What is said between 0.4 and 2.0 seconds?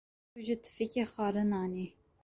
ji tifikê xwarin anî.